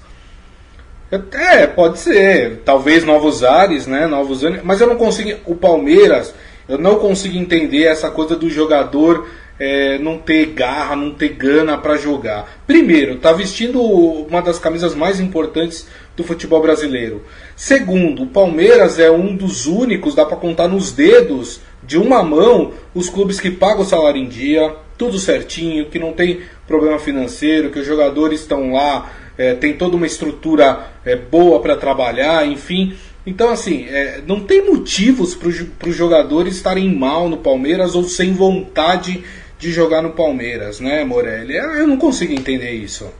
[1.11, 2.61] É, pode ser.
[2.65, 4.07] Talvez novos ares, né?
[4.07, 4.61] Novos anos.
[4.63, 5.39] Mas eu não consigo.
[5.45, 6.33] O Palmeiras,
[6.67, 9.27] eu não consigo entender essa coisa do jogador
[9.59, 12.59] é, não ter garra, não ter gana para jogar.
[12.67, 17.23] Primeiro, tá vestindo uma das camisas mais importantes do futebol brasileiro.
[17.55, 22.73] Segundo, o Palmeiras é um dos únicos, dá para contar nos dedos de uma mão,
[22.93, 27.69] os clubes que pagam o salário em dia, tudo certinho, que não tem problema financeiro,
[27.69, 32.95] que os jogadores estão lá, é, tem toda uma estrutura é, boa para trabalhar, enfim.
[33.25, 35.49] Então, assim, é, não tem motivos para
[35.89, 39.23] os jogadores estarem mal no Palmeiras ou sem vontade
[39.59, 41.55] de jogar no Palmeiras, né, Morelli?
[41.55, 43.11] Eu não consigo entender isso.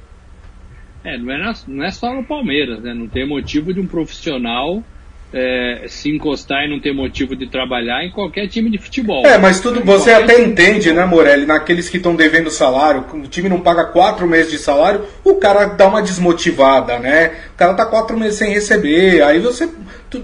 [1.04, 2.94] É, não é, não é só no Palmeiras, né?
[2.94, 4.84] Não tem motivo de um profissional
[5.34, 9.26] é, se encostar e não ter motivo de trabalhar em qualquer time de futebol.
[9.26, 11.46] É, mas tudo você até entende, né, Morelli?
[11.46, 15.66] Naqueles que estão devendo salário, o time não paga quatro meses de salário, o cara
[15.66, 17.34] dá uma desmotivada, né?
[17.54, 19.70] O cara tá quatro meses sem receber, aí você,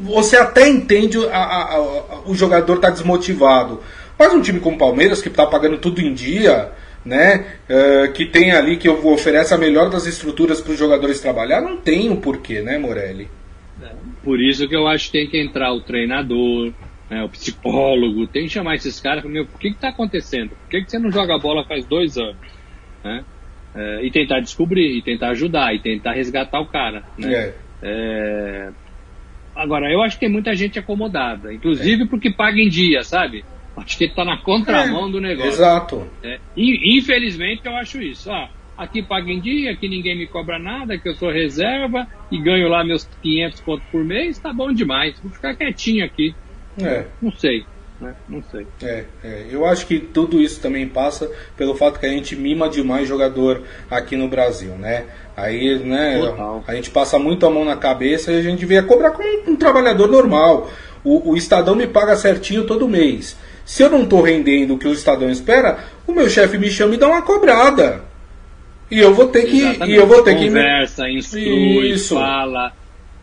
[0.02, 3.82] você até entende a, a, a, o jogador tá desmotivado.
[4.18, 6.70] Mas um time como o Palmeiras, que tá pagando tudo em dia,
[7.04, 7.46] né?
[7.70, 11.76] Uh, que tem ali, que oferece a melhor das estruturas para os jogadores trabalhar, não
[11.76, 13.28] tem o um porquê, né, Morelli?
[14.24, 16.72] Por isso que eu acho que tem que entrar o treinador,
[17.10, 20.50] né, o psicólogo, tem que chamar esses caras para meu, o que está acontecendo?
[20.50, 22.38] Por que, que você não joga bola faz dois anos?
[23.04, 23.24] Né?
[23.76, 27.04] É, e tentar descobrir, e tentar ajudar, e tentar resgatar o cara.
[27.18, 27.34] Né?
[27.34, 27.54] É.
[27.82, 28.70] É...
[29.56, 32.08] Agora, eu acho que tem muita gente acomodada, inclusive é.
[32.08, 33.44] porque paga em dia, sabe?
[33.76, 35.50] Acho que ele está na contramão é, do negócio.
[35.50, 36.08] Exato.
[36.56, 38.32] Infelizmente, eu acho isso.
[38.32, 42.38] Ah, aqui paga em dia, aqui ninguém me cobra nada, que eu sou reserva e
[42.38, 45.20] ganho lá meus 500 pontos por mês, tá bom demais.
[45.22, 46.36] Vou ficar quietinho aqui.
[46.82, 47.06] É.
[47.22, 47.66] Não sei.
[48.02, 48.16] Né?
[48.28, 48.68] Não sei.
[48.82, 52.68] É, é, eu acho que tudo isso também passa pelo fato que a gente mima
[52.68, 55.06] demais jogador aqui no Brasil, né?
[55.38, 56.64] Aí, né, Total.
[56.68, 59.52] a gente passa muito a mão na cabeça e a gente devia cobrar como um,
[59.52, 60.70] um trabalhador normal.
[61.04, 63.38] O, o Estadão me paga certinho todo mês.
[63.66, 66.96] Se eu não estou rendendo o que o Estadão espera, o meu chefe me chama
[66.96, 68.13] e dá uma cobrada.
[68.94, 69.62] E eu vou ter que.
[69.86, 71.18] E eu vou ter Conversa, que.
[71.18, 72.16] instrui, Isso.
[72.16, 72.72] fala.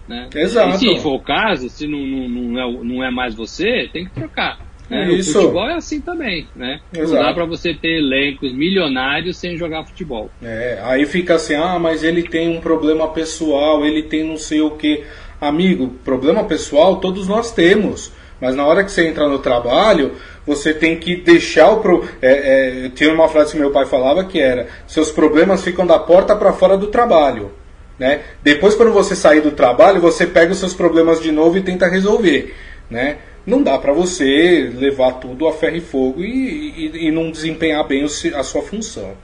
[0.09, 0.29] Né?
[0.35, 0.75] Exato.
[0.75, 4.07] E se for o caso, se não, não, não, é, não é mais você, tem
[4.07, 4.59] que trocar.
[4.91, 5.13] Né?
[5.13, 5.39] Isso.
[5.39, 6.81] O futebol é assim também, né?
[6.93, 7.15] Exato.
[7.15, 10.29] Não dá para você ter elencos milionários sem jogar futebol.
[10.43, 14.61] É, aí fica assim, ah, mas ele tem um problema pessoal, ele tem não sei
[14.61, 15.05] o que.
[15.41, 18.13] Amigo, problema pessoal todos nós temos.
[18.41, 21.81] Mas na hora que você entra no trabalho, você tem que deixar o.
[21.81, 22.09] Pro...
[22.23, 25.99] É, é, tinha uma frase que meu pai falava que era: seus problemas ficam da
[25.99, 27.53] porta para fora do trabalho.
[27.99, 28.23] Né?
[28.43, 31.87] Depois, quando você sair do trabalho, você pega os seus problemas de novo e tenta
[31.87, 32.55] resolver.
[32.89, 33.19] Né?
[33.47, 37.87] Não dá para você levar tudo a ferro e fogo e, e, e não desempenhar
[37.87, 39.15] bem a sua função.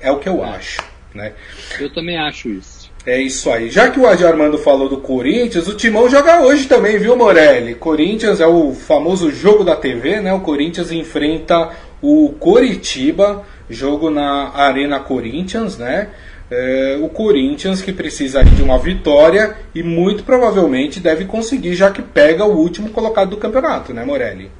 [0.00, 0.82] É o que eu acho.
[1.14, 1.34] Né?
[1.78, 2.77] Eu também acho isso.
[3.08, 3.70] É isso aí.
[3.70, 7.74] Já que o Adi Armando falou do Corinthians, o Timão joga hoje também, viu, Morelli?
[7.74, 10.30] Corinthians é o famoso jogo da TV, né?
[10.34, 11.70] O Corinthians enfrenta
[12.02, 16.10] o Coritiba, jogo na Arena Corinthians, né?
[16.50, 22.02] É, o Corinthians que precisa de uma vitória e muito provavelmente deve conseguir, já que
[22.02, 24.50] pega o último colocado do campeonato, né, Morelli?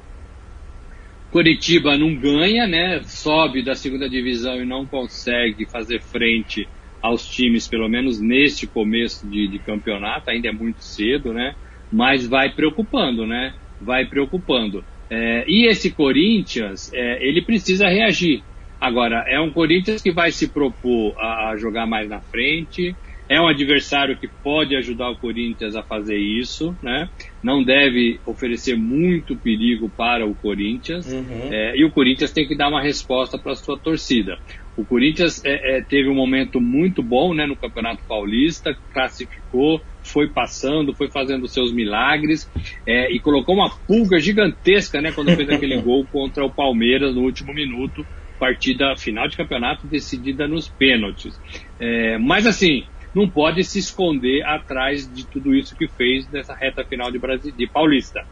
[1.29, 2.99] Coritiba não ganha, né?
[3.05, 6.67] Sobe da segunda divisão e não consegue fazer frente
[7.01, 11.55] aos times, pelo menos neste começo de, de campeonato, ainda é muito cedo, né?
[11.91, 13.53] Mas vai preocupando, né?
[13.81, 14.83] Vai preocupando.
[15.09, 18.43] É, e esse Corinthians, é, ele precisa reagir.
[18.79, 22.95] Agora, é um Corinthians que vai se propor a, a, jogar mais na frente,
[23.27, 27.09] é um adversário que pode ajudar o Corinthians a fazer isso, né?
[27.43, 31.49] Não deve oferecer muito perigo para o Corinthians, uhum.
[31.51, 34.39] é, e o Corinthians tem que dar uma resposta para a sua torcida.
[34.77, 40.29] O Corinthians é, é, teve um momento muito bom né, no Campeonato Paulista, classificou, foi
[40.29, 42.49] passando, foi fazendo seus milagres
[42.87, 47.21] é, e colocou uma pulga gigantesca né, quando fez aquele gol contra o Palmeiras no
[47.21, 48.05] último minuto,
[48.39, 51.39] partida final de campeonato decidida nos pênaltis.
[51.79, 56.83] É, mas assim, não pode se esconder atrás de tudo isso que fez nessa reta
[56.83, 58.25] final de, Brasil, de Paulista.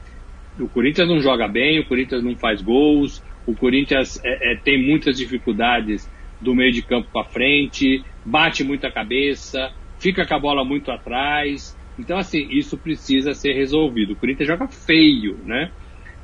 [0.60, 4.88] O Corinthians não joga bem, o Corinthians não faz gols, o Corinthians é, é, tem
[4.88, 6.10] muitas dificuldades
[6.42, 11.76] do meio de campo para frente, bate muita cabeça, fica com a bola muito atrás.
[11.98, 14.14] Então, assim, isso precisa ser resolvido.
[14.14, 15.72] O Corinthians joga feio, né?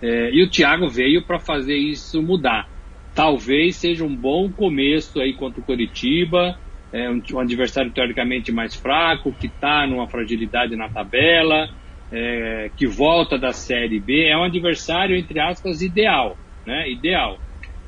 [0.01, 2.67] É, e o Thiago veio para fazer isso mudar.
[3.15, 6.57] Talvez seja um bom começo aí contra o Coritiba,
[6.91, 11.67] é um, um adversário teoricamente mais fraco, que está numa fragilidade na tabela,
[12.11, 14.27] é, que volta da Série B.
[14.27, 16.89] É um adversário, entre aspas, ideal, né?
[16.91, 17.39] Ideal.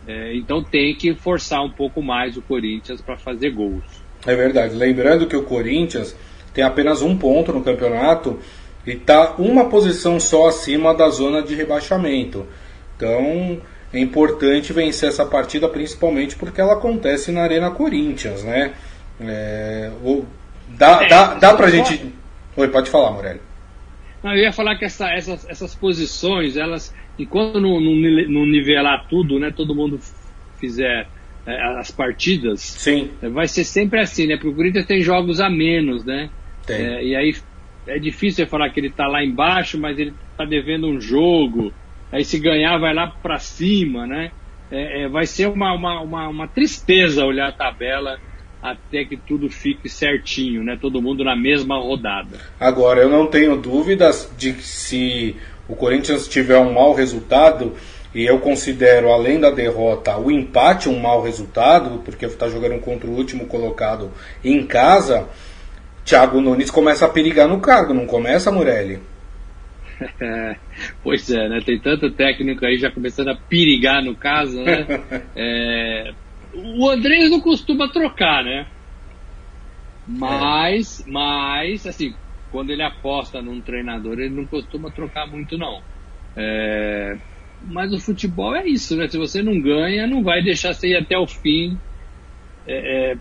[0.08, 3.84] É, então tem que forçar um pouco mais o Corinthians para fazer gols.
[4.26, 4.76] É verdade.
[4.76, 6.15] Lembrando que o Corinthians
[6.54, 8.39] tem apenas um ponto no campeonato
[8.86, 12.46] e está uma posição só acima da zona de rebaixamento.
[12.96, 13.60] Então
[13.91, 18.74] é importante vencer essa partida, principalmente porque ela acontece na Arena Corinthians, né?
[19.20, 20.26] É, o,
[20.70, 22.13] dá, é, dá, dá pra gente.
[22.56, 23.41] Oi, pode falar, Morelli.
[24.24, 27.93] Não, eu ia falar que essa, essas, essas posições, elas, enquanto não, não,
[28.30, 29.99] não, nivelar tudo, né, todo mundo
[30.60, 31.08] fizer
[31.45, 33.12] é, as partidas, Sim.
[33.21, 34.36] É, vai ser sempre assim, né?
[34.36, 36.30] Porque o Corinthians tem jogos a menos, né?
[36.67, 37.36] É, e aí
[37.88, 41.71] é difícil falar que ele está lá embaixo, mas ele está devendo um jogo.
[42.12, 44.32] Aí se ganhar vai lá para cima, né?
[44.71, 48.19] É, é, vai ser uma, uma, uma, uma, tristeza olhar a tabela
[48.71, 50.78] até que tudo fique certinho, né?
[50.80, 52.39] Todo mundo na mesma rodada.
[52.60, 55.36] Agora, eu não tenho dúvidas de que se
[55.67, 57.73] o Corinthians tiver um mau resultado,
[58.13, 63.08] e eu considero, além da derrota, o empate um mau resultado, porque está jogando contra
[63.08, 64.12] o último colocado
[64.43, 65.28] em casa,
[66.04, 68.99] Thiago Nunes começa a perigar no cargo, não começa, Morelli?
[71.04, 71.60] pois é, né?
[71.63, 74.86] Tem tanto técnico aí já começando a perigar no caso, né?
[75.36, 76.13] é,
[76.56, 78.68] o Andrés não costuma trocar, né?
[80.08, 81.12] Mas, é.
[81.12, 82.13] mas, assim,
[82.52, 85.82] quando ele aposta num treinador, ele não costuma trocar muito, não.
[86.36, 87.18] É,
[87.68, 89.08] mas o futebol é isso, né?
[89.08, 91.78] Se você não ganha, não vai deixar você ir até o fim,
[92.68, 93.18] é, é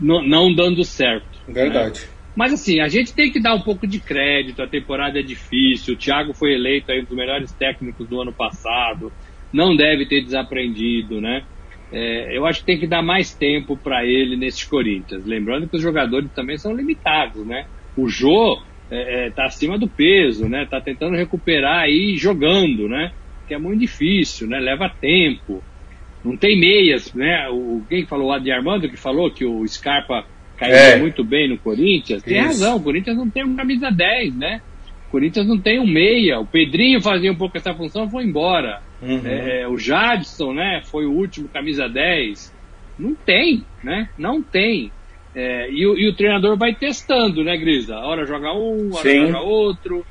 [0.00, 1.38] não, não, dando certo.
[1.48, 1.54] Né?
[1.54, 2.00] Verdade.
[2.00, 2.06] Né?
[2.36, 5.94] Mas assim, a gente tem que dar um pouco de crédito, a temporada é difícil,
[5.94, 9.10] o Thiago foi eleito aí um dos melhores técnicos do ano passado,
[9.50, 11.44] não deve ter desaprendido, né?
[11.92, 15.24] É, eu acho que tem que dar mais tempo para ele nesses Corinthians.
[15.24, 17.66] Lembrando que os jogadores também são limitados, né?
[17.96, 20.66] O Jô é, é, tá acima do peso, né?
[20.66, 23.12] Tá tentando recuperar aí jogando, né?
[23.46, 24.58] Que é muito difícil, né?
[24.58, 25.62] Leva tempo.
[26.24, 27.48] Não tem meias, né?
[27.50, 28.28] O, quem falou?
[28.28, 30.24] O Adi Armando que falou que o Scarpa
[30.56, 30.98] caiu é.
[30.98, 32.22] muito bem no Corinthians.
[32.22, 32.46] Tem Isso.
[32.46, 34.60] razão, o Corinthians não tem uma camisa 10, né?
[35.08, 36.40] O Corinthians não tem um meia.
[36.40, 38.82] O Pedrinho fazia um pouco essa função, foi embora.
[39.02, 39.22] Uhum.
[39.24, 40.82] É, o Jadson, né?
[40.84, 42.54] Foi o último camisa 10.
[42.98, 44.08] Não tem, né?
[44.16, 44.90] Não tem.
[45.34, 47.96] É, e, e, o treinador vai testando, né, Grisa?
[47.98, 49.26] Hora joga um, hora Sim.
[49.26, 50.06] joga outro,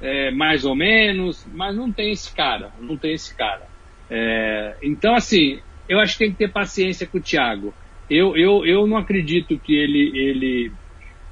[0.00, 3.66] é, mais ou menos, mas não tem esse cara, não tem esse cara.
[4.08, 7.74] É, então, assim, eu acho que tem que ter paciência com o Thiago.
[8.08, 10.72] Eu, eu, eu não acredito que ele, ele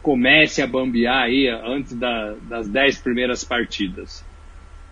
[0.02, 4.24] comece a bambear aí antes da, das dez primeiras partidas.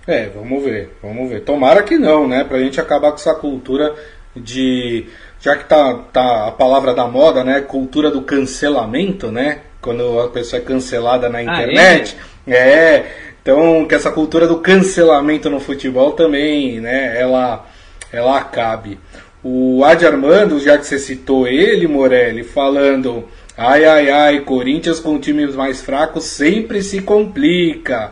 [0.09, 1.43] É, vamos ver, vamos ver.
[1.43, 2.43] Tomara que não, né?
[2.43, 3.95] Pra gente acabar com essa cultura
[4.35, 5.05] de.
[5.39, 7.61] Já que tá, tá a palavra da moda, né?
[7.61, 9.61] Cultura do cancelamento, né?
[9.83, 12.17] Quando a pessoa é cancelada na internet.
[12.19, 12.57] Ah, é?
[12.57, 17.21] é, então que essa cultura do cancelamento no futebol também, né?
[17.21, 17.67] Ela,
[18.11, 18.99] ela acabe.
[19.45, 25.19] O Adi Armando, já que você citou ele, Morelli, falando: ai, ai, ai, Corinthians com
[25.19, 28.11] times mais fracos sempre se complica.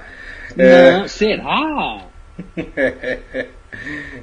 [0.57, 1.09] Não, é...
[1.09, 1.99] será?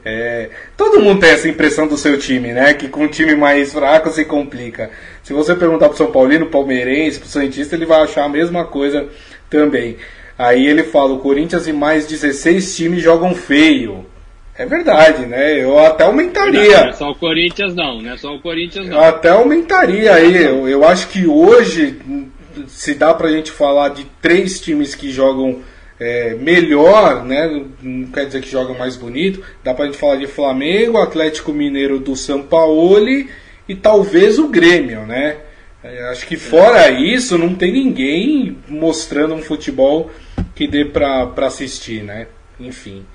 [0.04, 2.74] é, todo mundo tem essa impressão do seu time, né?
[2.74, 4.90] Que com um time mais fraco se complica.
[5.22, 9.08] Se você perguntar pro São Paulino, palmeirense, pro Santista, ele vai achar a mesma coisa
[9.50, 9.98] também.
[10.38, 14.06] Aí ele fala: o Corinthians e mais 16 times jogam feio.
[14.56, 15.64] É verdade, né?
[15.64, 16.78] Eu até aumentaria.
[16.78, 18.98] Não, não é só o Corinthians não, não é só o Corinthians não.
[18.98, 20.44] Eu até aumentaria aí.
[20.44, 22.00] Eu, eu acho que hoje,
[22.68, 25.62] se dá pra gente falar de três times que jogam
[26.00, 27.66] é, melhor, né?
[27.82, 29.44] Não quer dizer que jogam mais bonito.
[29.64, 33.08] Dá pra gente falar de Flamengo, Atlético Mineiro do São Paulo
[33.68, 35.38] e talvez o Grêmio, né?
[35.84, 40.10] É, acho que fora isso, não tem ninguém mostrando um futebol
[40.56, 42.28] que dê pra, pra assistir, né?
[42.60, 43.06] Enfim.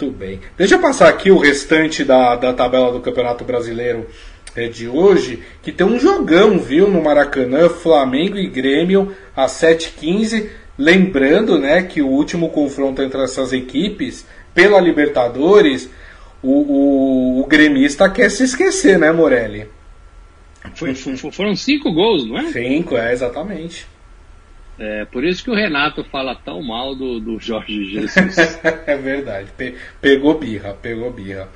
[0.00, 0.40] Muito bem.
[0.56, 4.06] Deixa eu passar aqui o restante da, da tabela do Campeonato Brasileiro
[4.54, 10.48] é, de hoje, que tem um jogão, viu, no Maracanã, Flamengo e Grêmio, às 7h15.
[10.78, 15.90] Lembrando, né, que o último confronto entre essas equipes, pela Libertadores,
[16.40, 19.66] o, o, o gremista quer se esquecer, né, Morelli?
[20.74, 22.52] Foi, foram cinco gols, não é?
[22.52, 23.86] Cinco, é, exatamente.
[24.78, 28.60] É, por isso que o Renato fala tão mal do, do Jorge Jesus.
[28.86, 31.48] é verdade, Pe pegou birra, pegou birra.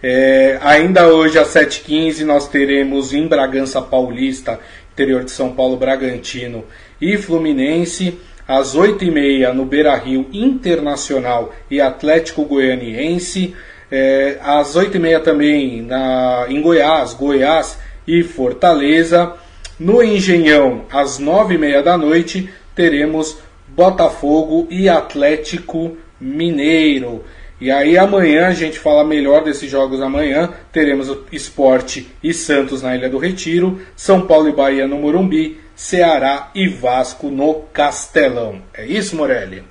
[0.00, 4.60] É, ainda hoje às 7h15 nós teremos em Bragança Paulista,
[4.92, 6.64] interior de São Paulo, Bragantino
[7.00, 8.16] e Fluminense.
[8.48, 13.54] Às 8h30 no Beira Rio Internacional e Atlético Goianiense.
[13.92, 19.34] É, às 8h30 também na, em Goiás, Goiás e Fortaleza.
[19.78, 27.22] No Engenhão, às 9h30 da noite, teremos Botafogo e Atlético Mineiro.
[27.60, 30.50] E aí amanhã a gente fala melhor desses jogos amanhã.
[30.72, 36.50] Teremos Esporte e Santos na Ilha do Retiro, São Paulo e Bahia no Morumbi, Ceará
[36.56, 38.60] e Vasco no Castelão.
[38.74, 39.62] É isso, Morelli?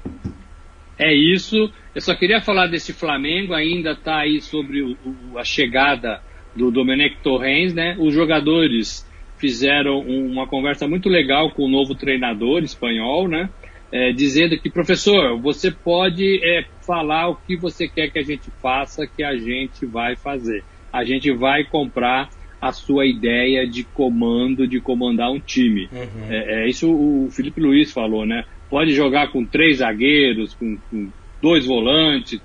[0.97, 1.69] É isso.
[1.93, 6.21] Eu só queria falar desse Flamengo, ainda está aí sobre o, o, a chegada
[6.55, 7.97] do Domenech Torrens, né?
[7.99, 9.05] Os jogadores
[9.37, 13.49] fizeram uma conversa muito legal com o novo treinador espanhol, né?
[13.91, 18.49] É, dizendo que, professor, você pode é, falar o que você quer que a gente
[18.61, 20.63] faça, que a gente vai fazer.
[20.91, 22.29] A gente vai comprar
[22.59, 25.87] a sua ideia de comando, de comandar um time.
[25.91, 26.25] Uhum.
[26.29, 28.43] É, é, isso o Felipe Luiz falou, né?
[28.69, 31.09] Pode jogar com três zagueiros, com, com
[31.41, 32.41] dois volantes.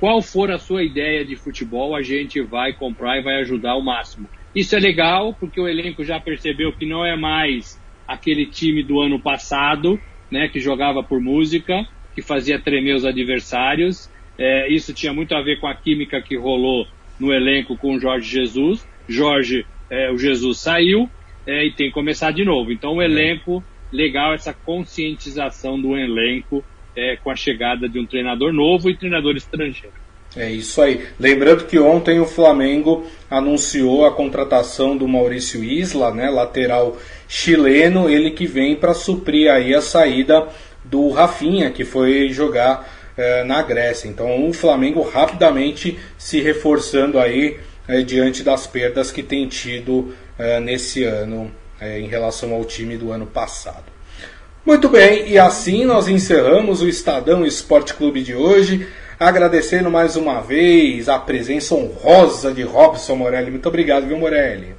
[0.00, 3.82] Qual for a sua ideia de futebol, a gente vai comprar e vai ajudar ao
[3.82, 8.82] máximo Isso é legal, porque o elenco já percebeu que não é mais aquele time
[8.82, 11.86] do ano passado, né, que jogava por música,
[12.16, 14.10] que fazia tremer os adversários.
[14.36, 16.86] É, isso tinha muito a ver com a química que rolou
[17.18, 18.86] no elenco com o Jorge Jesus.
[19.08, 21.08] Jorge, é, o Jesus saiu
[21.46, 22.72] é, e tem que começar de novo.
[22.72, 26.64] Então, o elenco, legal essa conscientização do elenco
[26.96, 30.02] é, com a chegada de um treinador novo e treinador estrangeiro.
[30.34, 31.06] É isso aí.
[31.20, 36.96] Lembrando que ontem o Flamengo anunciou a contratação do Maurício Isla, né, lateral
[37.28, 40.48] chileno, ele que vem para suprir aí a saída
[40.84, 44.08] do Rafinha, que foi jogar é, na Grécia.
[44.08, 50.60] Então o Flamengo rapidamente se reforçando aí é, diante das perdas que tem tido é,
[50.60, 53.90] nesse ano em relação ao time do ano passado.
[54.64, 58.86] Muito bem, e assim nós encerramos o Estadão Esporte Clube de hoje.
[59.18, 63.50] Agradecendo mais uma vez a presença honrosa de Robson Morelli.
[63.50, 64.74] Muito obrigado, viu, Morelli?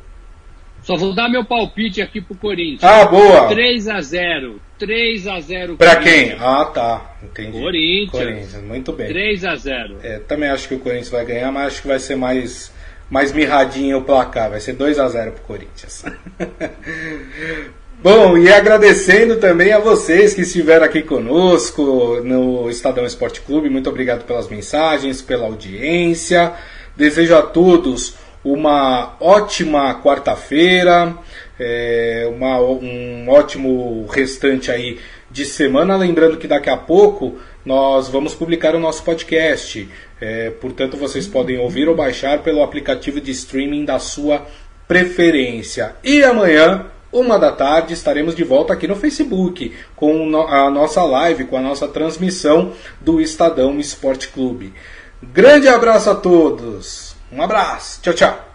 [0.84, 2.84] Só vou dar meu palpite aqui pro Corinthians.
[2.84, 3.48] Ah, boa!
[3.48, 6.34] 3 a 0 3 a 0 Pra quem?
[6.40, 7.16] Ah, tá.
[7.24, 7.58] Entendi.
[7.58, 8.12] Corinthians.
[8.12, 9.08] Corinthians, muito bem.
[9.08, 12.00] 3 a 0 é, Também acho que o Corinthians vai ganhar, mas acho que vai
[12.00, 12.72] ser mais,
[13.14, 14.50] mais mirradinho o placar.
[14.50, 16.04] Vai ser 2 a 0 pro Corinthians.
[18.02, 23.70] Bom, e agradecendo também a vocês que estiveram aqui conosco no Estadão Esporte Clube.
[23.70, 26.54] Muito obrigado pelas mensagens, pela audiência.
[26.98, 31.16] Desejo a todos uma ótima quarta-feira,
[31.60, 35.00] é, uma, um ótimo restante aí
[35.30, 35.96] de semana.
[35.96, 39.88] Lembrando que daqui a pouco nós vamos publicar o nosso podcast.
[40.26, 44.48] É, portanto, vocês podem ouvir ou baixar pelo aplicativo de streaming da sua
[44.88, 45.98] preferência.
[46.02, 51.44] E amanhã uma da tarde estaremos de volta aqui no Facebook com a nossa live,
[51.44, 52.72] com a nossa transmissão
[53.02, 54.74] do Estadão Esporte Clube.
[55.22, 57.18] Grande abraço a todos.
[57.30, 58.02] Um abraço.
[58.02, 58.50] Tchau, tchau.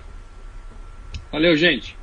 [1.30, 1.97] Valeu, gente.